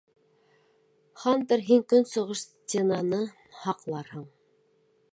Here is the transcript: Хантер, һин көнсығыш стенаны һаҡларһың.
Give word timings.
Хантер, 1.25 1.63
һин 1.69 1.85
көнсығыш 1.95 2.43
стенаны 2.47 3.23
һаҡларһың. 3.63 4.29